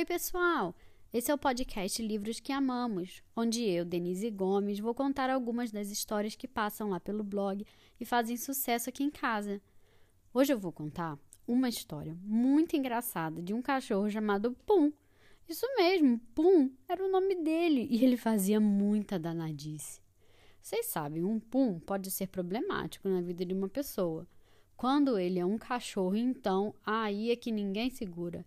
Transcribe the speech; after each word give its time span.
Oi, 0.00 0.06
pessoal! 0.06 0.74
Esse 1.12 1.30
é 1.30 1.34
o 1.34 1.36
podcast 1.36 2.00
Livros 2.00 2.40
que 2.40 2.54
Amamos, 2.54 3.22
onde 3.36 3.62
eu, 3.62 3.84
Denise 3.84 4.30
Gomes, 4.30 4.78
vou 4.78 4.94
contar 4.94 5.28
algumas 5.28 5.70
das 5.70 5.90
histórias 5.90 6.34
que 6.34 6.48
passam 6.48 6.88
lá 6.88 6.98
pelo 6.98 7.22
blog 7.22 7.66
e 8.00 8.04
fazem 8.06 8.34
sucesso 8.34 8.88
aqui 8.88 9.04
em 9.04 9.10
casa. 9.10 9.60
Hoje 10.32 10.54
eu 10.54 10.58
vou 10.58 10.72
contar 10.72 11.18
uma 11.46 11.68
história 11.68 12.16
muito 12.22 12.74
engraçada 12.74 13.42
de 13.42 13.52
um 13.52 13.60
cachorro 13.60 14.08
chamado 14.08 14.56
Pum. 14.64 14.90
Isso 15.46 15.66
mesmo, 15.76 16.18
Pum 16.34 16.70
era 16.88 17.04
o 17.04 17.12
nome 17.12 17.34
dele 17.34 17.86
e 17.90 18.02
ele 18.02 18.16
fazia 18.16 18.58
muita 18.58 19.18
danadice. 19.18 20.00
Vocês 20.62 20.86
sabem, 20.86 21.24
um 21.24 21.38
Pum 21.38 21.78
pode 21.78 22.10
ser 22.10 22.28
problemático 22.28 23.06
na 23.06 23.20
vida 23.20 23.44
de 23.44 23.52
uma 23.52 23.68
pessoa. 23.68 24.26
Quando 24.78 25.18
ele 25.18 25.38
é 25.38 25.44
um 25.44 25.58
cachorro, 25.58 26.16
então 26.16 26.74
aí 26.86 27.30
é 27.30 27.36
que 27.36 27.52
ninguém 27.52 27.90
segura. 27.90 28.46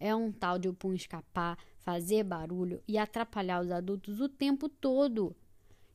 É 0.00 0.14
um 0.14 0.32
tal 0.32 0.58
de 0.58 0.66
o 0.66 0.72
Pum 0.72 0.94
escapar, 0.94 1.58
fazer 1.80 2.24
barulho 2.24 2.82
e 2.88 2.96
atrapalhar 2.96 3.60
os 3.60 3.70
adultos 3.70 4.18
o 4.18 4.28
tempo 4.30 4.66
todo. 4.66 5.36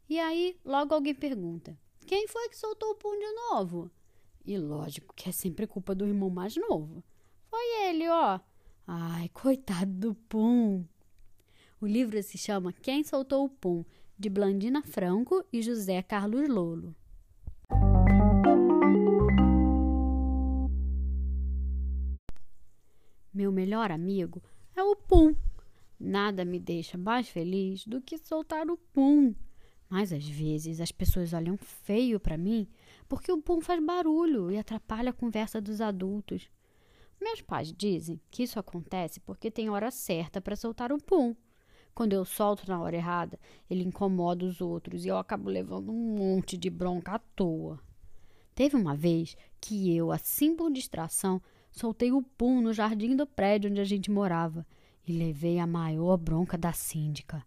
E 0.07 0.19
aí, 0.19 0.55
logo 0.63 0.93
alguém 0.93 1.15
pergunta: 1.15 1.75
quem 2.05 2.27
foi 2.27 2.47
que 2.47 2.57
soltou 2.57 2.91
o 2.91 2.95
Pum 2.95 3.17
de 3.17 3.31
novo? 3.33 3.89
E 4.45 4.57
lógico 4.59 5.15
que 5.15 5.27
é 5.27 5.31
sempre 5.31 5.65
culpa 5.65 5.95
do 5.95 6.05
irmão 6.05 6.29
mais 6.29 6.55
novo. 6.55 7.03
Foi 7.49 7.87
ele, 7.87 8.07
ó. 8.07 8.39
Ai, 8.85 9.27
coitado 9.29 9.91
do 9.91 10.13
Pum. 10.13 10.85
O 11.81 11.87
livro 11.87 12.21
se 12.21 12.37
chama 12.37 12.71
Quem 12.71 13.03
Soltou 13.03 13.45
o 13.45 13.49
Pum, 13.49 13.83
de 14.17 14.29
Blandina 14.29 14.83
Franco 14.83 15.43
e 15.51 15.63
José 15.63 16.03
Carlos 16.03 16.47
Lolo. 16.47 16.95
Meu 23.35 23.51
melhor 23.51 23.91
amigo 23.91 24.41
é 24.73 24.81
o 24.81 24.95
Pum. 24.95 25.35
Nada 25.99 26.45
me 26.45 26.57
deixa 26.57 26.97
mais 26.97 27.27
feliz 27.27 27.85
do 27.85 27.99
que 27.99 28.17
soltar 28.17 28.65
o 28.69 28.77
Pum. 28.77 29.35
Mas 29.89 30.13
às 30.13 30.25
vezes 30.25 30.79
as 30.79 30.89
pessoas 30.89 31.33
olham 31.33 31.57
feio 31.57 32.17
para 32.17 32.37
mim 32.37 32.65
porque 33.09 33.29
o 33.29 33.41
Pum 33.41 33.59
faz 33.59 33.83
barulho 33.83 34.49
e 34.49 34.57
atrapalha 34.57 35.09
a 35.09 35.13
conversa 35.13 35.59
dos 35.59 35.81
adultos. 35.81 36.49
Meus 37.19 37.41
pais 37.41 37.73
dizem 37.73 38.21
que 38.31 38.43
isso 38.43 38.57
acontece 38.57 39.19
porque 39.19 39.51
tem 39.51 39.69
hora 39.69 39.91
certa 39.91 40.39
para 40.39 40.55
soltar 40.55 40.93
o 40.93 40.97
Pum. 40.97 41.35
Quando 41.93 42.13
eu 42.13 42.23
solto 42.23 42.65
na 42.69 42.79
hora 42.79 42.95
errada, 42.95 43.37
ele 43.69 43.83
incomoda 43.83 44.45
os 44.45 44.61
outros 44.61 45.03
e 45.03 45.09
eu 45.09 45.17
acabo 45.17 45.49
levando 45.49 45.91
um 45.91 46.15
monte 46.15 46.55
de 46.55 46.69
bronca 46.69 47.15
à 47.15 47.19
toa. 47.19 47.81
Teve 48.53 48.77
uma 48.77 48.95
vez 48.95 49.35
que 49.59 49.93
eu, 49.93 50.09
assim 50.09 50.55
por 50.55 50.71
distração, 50.71 51.41
soltei 51.75 52.11
o 52.11 52.21
pum 52.21 52.61
no 52.61 52.73
jardim 52.73 53.15
do 53.15 53.27
prédio 53.27 53.69
onde 53.69 53.81
a 53.81 53.85
gente 53.85 54.09
morava 54.09 54.65
e 55.05 55.11
levei 55.11 55.59
a 55.59 55.67
maior 55.67 56.17
bronca 56.17 56.57
da 56.57 56.71
síndica. 56.71 57.45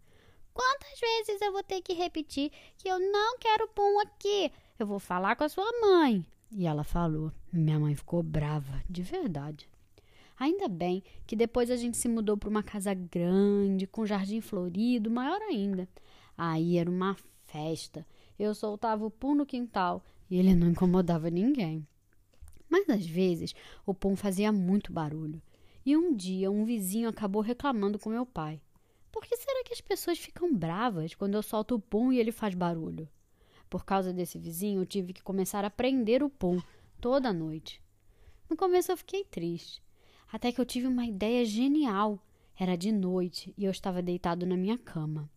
Quantas 0.53 0.99
vezes 0.99 1.41
eu 1.41 1.51
vou 1.51 1.63
ter 1.63 1.81
que 1.81 1.93
repetir 1.93 2.51
que 2.77 2.87
eu 2.87 2.99
não 2.99 3.37
quero 3.39 3.67
pum 3.69 3.99
aqui? 4.01 4.51
Eu 4.77 4.85
vou 4.85 4.99
falar 4.99 5.35
com 5.35 5.43
a 5.43 5.49
sua 5.49 5.69
mãe. 5.81 6.25
E 6.51 6.65
ela 6.65 6.83
falou. 6.83 7.31
Minha 7.51 7.79
mãe 7.79 7.95
ficou 7.95 8.21
brava, 8.21 8.83
de 8.89 9.01
verdade. 9.01 9.67
Ainda 10.37 10.67
bem 10.67 11.03
que 11.27 11.35
depois 11.35 11.69
a 11.69 11.75
gente 11.75 11.97
se 11.97 12.07
mudou 12.07 12.37
para 12.37 12.49
uma 12.49 12.63
casa 12.63 12.93
grande, 12.93 13.87
com 13.87 14.05
jardim 14.05 14.41
florido, 14.41 15.11
maior 15.11 15.41
ainda. 15.41 15.87
Aí 16.37 16.77
era 16.77 16.89
uma 16.89 17.17
festa. 17.45 18.05
Eu 18.37 18.55
soltava 18.55 19.05
o 19.05 19.11
pum 19.11 19.35
no 19.35 19.45
quintal 19.45 20.03
e 20.29 20.37
ele 20.37 20.55
não 20.55 20.69
incomodava 20.69 21.29
ninguém. 21.29 21.85
Mas 22.69 22.87
às 22.89 23.05
vezes 23.05 23.55
o 23.85 23.93
pão 23.93 24.15
fazia 24.15 24.51
muito 24.51 24.93
barulho. 24.93 25.41
E 25.85 25.97
um 25.97 26.15
dia 26.15 26.51
um 26.51 26.63
vizinho 26.63 27.09
acabou 27.09 27.41
reclamando 27.41 27.97
com 27.97 28.09
meu 28.09 28.25
pai. 28.25 28.61
Por 29.11 29.23
que 29.23 29.35
será 29.35 29.63
que 29.63 29.73
as 29.73 29.81
pessoas 29.81 30.19
ficam 30.19 30.53
bravas 30.53 31.15
quando 31.15 31.33
eu 31.33 31.41
solto 31.41 31.75
o 31.75 31.79
pum 31.79 32.13
e 32.13 32.19
ele 32.19 32.31
faz 32.31 32.53
barulho? 32.53 33.09
Por 33.69 33.83
causa 33.85 34.13
desse 34.13 34.37
vizinho, 34.37 34.81
eu 34.81 34.85
tive 34.85 35.13
que 35.13 35.23
começar 35.23 35.65
a 35.65 35.69
prender 35.69 36.23
o 36.23 36.29
pum 36.29 36.59
toda 36.99 37.33
noite. 37.33 37.81
No 38.49 38.55
começo 38.55 38.91
eu 38.91 38.97
fiquei 38.97 39.23
triste, 39.23 39.81
até 40.31 40.51
que 40.51 40.59
eu 40.59 40.65
tive 40.65 40.87
uma 40.87 41.05
ideia 41.05 41.43
genial. 41.45 42.19
Era 42.57 42.75
de 42.75 42.91
noite 42.91 43.53
e 43.57 43.63
eu 43.63 43.71
estava 43.71 44.01
deitado 44.01 44.45
na 44.45 44.57
minha 44.57 44.77
cama. 44.77 45.29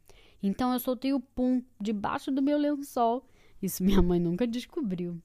Então 0.42 0.72
eu 0.72 0.80
soltei 0.80 1.12
o 1.12 1.20
pum 1.20 1.62
debaixo 1.80 2.32
do 2.32 2.42
meu 2.42 2.58
lençol. 2.58 3.24
Isso 3.62 3.84
minha 3.84 4.02
mãe 4.02 4.18
nunca 4.18 4.46
descobriu. 4.46 5.22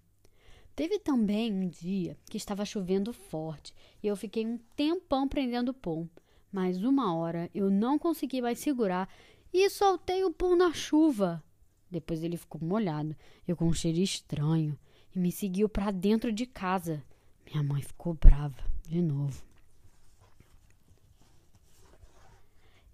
Teve 0.77 0.99
também 0.99 1.51
um 1.51 1.67
dia 1.67 2.15
que 2.29 2.37
estava 2.37 2.63
chovendo 2.63 3.11
forte 3.11 3.73
e 4.03 4.05
eu 4.05 4.15
fiquei 4.15 4.45
um 4.45 4.59
tempão 4.75 5.27
prendendo 5.27 5.69
o 5.69 5.73
pum, 5.73 6.07
mas 6.51 6.83
uma 6.83 7.15
hora 7.15 7.49
eu 7.51 7.71
não 7.71 7.97
consegui 7.97 8.43
mais 8.43 8.59
segurar 8.59 9.09
e 9.51 9.67
soltei 9.71 10.23
o 10.23 10.31
pum 10.31 10.55
na 10.55 10.71
chuva. 10.71 11.43
Depois 11.89 12.21
ele 12.21 12.37
ficou 12.37 12.61
molhado, 12.61 13.15
eu 13.47 13.57
com 13.57 13.65
um 13.65 13.73
cheiro 13.73 13.97
estranho, 13.97 14.77
e 15.15 15.17
me 15.17 15.31
seguiu 15.31 15.67
para 15.67 15.89
dentro 15.89 16.31
de 16.31 16.45
casa. 16.45 17.03
Minha 17.43 17.63
mãe 17.63 17.81
ficou 17.81 18.13
brava 18.13 18.63
de 18.87 19.01
novo. 19.01 19.43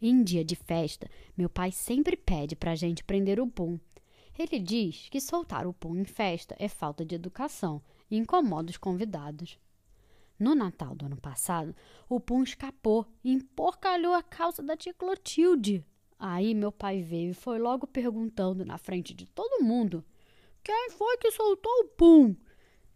Em 0.01 0.23
dia 0.23 0.45
de 0.45 0.55
festa, 0.55 1.11
meu 1.35 1.49
pai 1.49 1.69
sempre 1.73 2.15
pede 2.15 2.55
para 2.55 2.71
a 2.71 2.75
gente 2.75 3.03
prender 3.03 3.41
o 3.41 3.47
pum 3.47 3.77
ele 4.37 4.59
diz 4.59 5.07
que 5.09 5.21
soltar 5.21 5.67
o 5.67 5.73
pum 5.73 5.95
em 5.95 6.05
festa 6.05 6.55
é 6.57 6.67
falta 6.67 7.05
de 7.05 7.15
educação 7.15 7.81
e 8.09 8.17
incomoda 8.17 8.71
os 8.71 8.77
convidados. 8.77 9.59
No 10.39 10.55
Natal 10.55 10.95
do 10.95 11.05
ano 11.05 11.17
passado, 11.17 11.75
o 12.09 12.19
pum 12.19 12.43
escapou 12.43 13.05
e 13.23 13.31
emporcalhou 13.31 14.13
a 14.13 14.23
calça 14.23 14.63
da 14.63 14.75
tia 14.75 14.93
Clotilde. 14.93 15.85
Aí 16.17 16.55
meu 16.55 16.71
pai 16.71 17.01
veio 17.01 17.31
e 17.31 17.35
foi 17.35 17.59
logo 17.59 17.85
perguntando 17.85 18.65
na 18.65 18.77
frente 18.77 19.13
de 19.13 19.25
todo 19.27 19.63
mundo: 19.63 20.03
Quem 20.63 20.89
foi 20.91 21.17
que 21.17 21.31
soltou 21.31 21.71
o 21.81 21.87
pum? 21.89 22.35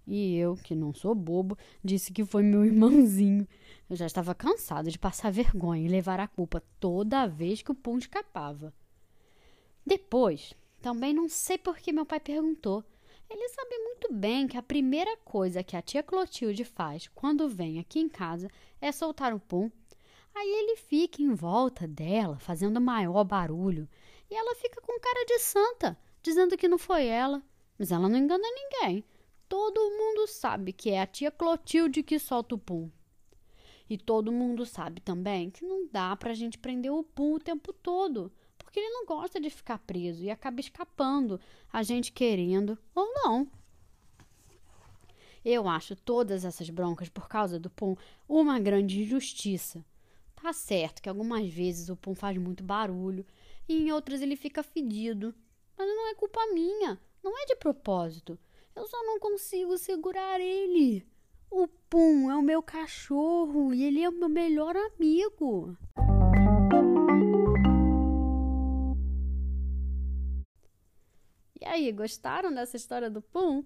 E 0.07 0.37
eu, 0.37 0.55
que 0.55 0.73
não 0.73 0.93
sou 0.93 1.13
bobo, 1.13 1.57
disse 1.83 2.13
que 2.13 2.23
foi 2.23 2.41
meu 2.41 2.63
irmãozinho. 2.65 3.47
Eu 3.89 3.95
já 3.95 4.05
estava 4.05 4.33
cansado 4.33 4.89
de 4.89 4.97
passar 4.97 5.31
vergonha 5.31 5.85
e 5.85 5.89
levar 5.89 6.19
a 6.19 6.27
culpa 6.27 6.63
toda 6.79 7.27
vez 7.27 7.61
que 7.61 7.71
o 7.71 7.75
pum 7.75 7.97
escapava. 7.97 8.73
Depois, 9.85 10.53
também 10.87 11.13
não 11.13 11.27
sei 11.27 11.57
por 11.57 11.77
que 11.77 11.91
meu 11.91 12.05
pai 12.05 12.17
perguntou. 12.17 12.81
Ele 13.29 13.49
sabe 13.49 13.77
muito 13.77 14.13
bem 14.13 14.47
que 14.47 14.55
a 14.55 14.63
primeira 14.63 15.17
coisa 15.17 15.61
que 15.61 15.75
a 15.75 15.81
tia 15.81 16.01
Clotilde 16.01 16.63
faz 16.63 17.09
quando 17.13 17.49
vem 17.49 17.77
aqui 17.77 17.99
em 17.99 18.07
casa 18.07 18.49
é 18.79 18.89
soltar 18.89 19.33
o 19.33 19.39
pum. 19.39 19.69
Aí 20.33 20.47
ele 20.47 20.77
fica 20.77 21.21
em 21.21 21.33
volta 21.33 21.85
dela, 21.85 22.39
fazendo 22.39 22.79
maior 22.79 23.25
barulho. 23.25 23.85
E 24.31 24.33
ela 24.33 24.55
fica 24.55 24.79
com 24.79 24.97
cara 24.97 25.25
de 25.25 25.39
santa, 25.39 25.97
dizendo 26.23 26.55
que 26.55 26.69
não 26.69 26.77
foi 26.77 27.05
ela. 27.05 27.43
Mas 27.77 27.91
ela 27.91 28.07
não 28.07 28.17
engana 28.17 28.47
ninguém. 28.49 29.03
Todo 29.49 29.91
mundo 29.91 30.25
sabe 30.25 30.71
que 30.71 30.91
é 30.91 31.01
a 31.01 31.05
tia 31.05 31.29
Clotilde 31.29 32.01
que 32.01 32.17
solta 32.17 32.55
o 32.55 32.57
pum. 32.57 32.89
E 33.89 33.97
todo 33.97 34.31
mundo 34.31 34.65
sabe 34.65 35.01
também 35.01 35.49
que 35.49 35.65
não 35.65 35.85
dá 35.91 36.15
pra 36.15 36.33
gente 36.33 36.57
prender 36.57 36.93
o 36.93 37.03
pum 37.03 37.33
o 37.33 37.39
tempo 37.39 37.73
todo 37.73 38.31
porque 38.77 38.85
ele 38.85 38.93
não 38.93 39.07
gosta 39.07 39.39
de 39.39 39.49
ficar 39.49 39.79
preso 39.79 40.23
e 40.23 40.29
acaba 40.29 40.59
escapando, 40.59 41.41
a 41.73 41.81
gente 41.81 42.11
querendo 42.11 42.77
ou 42.93 43.11
não. 43.11 43.49
Eu 45.43 45.67
acho 45.67 45.95
todas 45.95 46.45
essas 46.45 46.69
broncas 46.69 47.09
por 47.09 47.27
causa 47.27 47.59
do 47.59 47.71
Pum 47.71 47.95
uma 48.29 48.59
grande 48.59 49.01
injustiça. 49.01 49.83
Tá 50.35 50.53
certo 50.53 51.01
que 51.01 51.09
algumas 51.09 51.51
vezes 51.51 51.89
o 51.89 51.95
Pum 51.95 52.13
faz 52.13 52.37
muito 52.37 52.63
barulho 52.63 53.25
e 53.67 53.81
em 53.81 53.91
outras 53.91 54.21
ele 54.21 54.35
fica 54.35 54.61
fedido. 54.61 55.33
Mas 55.75 55.87
não 55.87 56.09
é 56.09 56.13
culpa 56.13 56.39
minha, 56.53 57.01
não 57.23 57.35
é 57.35 57.45
de 57.47 57.55
propósito. 57.55 58.37
Eu 58.75 58.85
só 58.85 59.03
não 59.05 59.19
consigo 59.19 59.75
segurar 59.79 60.39
ele. 60.39 61.03
O 61.49 61.67
Pum 61.89 62.29
é 62.29 62.35
o 62.35 62.43
meu 62.43 62.61
cachorro 62.61 63.73
e 63.73 63.83
ele 63.83 64.03
é 64.03 64.09
o 64.09 64.11
meu 64.11 64.29
melhor 64.29 64.75
amigo. 64.75 65.75
Aí, 71.65 71.91
gostaram 71.91 72.53
dessa 72.53 72.77
história 72.77 73.09
do 73.09 73.21
Pum? 73.21 73.63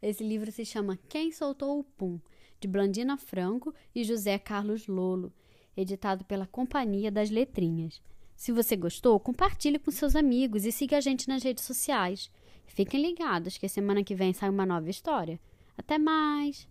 Esse 0.00 0.22
livro 0.22 0.50
se 0.52 0.64
chama 0.64 0.98
Quem 1.08 1.32
Soltou 1.32 1.78
o 1.78 1.84
Pum, 1.84 2.20
de 2.60 2.68
Blandina 2.68 3.16
Franco 3.16 3.74
e 3.94 4.04
José 4.04 4.38
Carlos 4.38 4.86
Lolo, 4.86 5.32
editado 5.76 6.24
pela 6.24 6.46
Companhia 6.46 7.10
das 7.10 7.30
Letrinhas. 7.30 8.00
Se 8.34 8.52
você 8.52 8.76
gostou, 8.76 9.18
compartilhe 9.18 9.78
com 9.78 9.90
seus 9.90 10.14
amigos 10.14 10.64
e 10.64 10.72
siga 10.72 10.98
a 10.98 11.00
gente 11.00 11.28
nas 11.28 11.42
redes 11.42 11.64
sociais. 11.64 12.30
Fiquem 12.66 13.00
ligados 13.00 13.56
que 13.56 13.68
semana 13.68 14.04
que 14.04 14.14
vem 14.14 14.32
sai 14.32 14.50
uma 14.50 14.66
nova 14.66 14.90
história. 14.90 15.40
Até 15.76 15.98
mais! 15.98 16.68